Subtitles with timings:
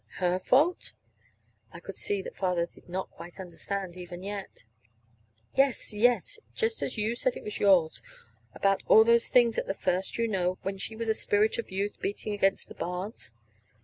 [0.17, 0.93] "Her fault!"
[1.71, 4.63] I could see that Father did not quite understand, even yet.
[5.53, 8.01] "Yes, yes, just as you said it was yours
[8.55, 11.59] about all those things at the first, you know, when when she was a spirit
[11.59, 13.33] of youth beating against the bars."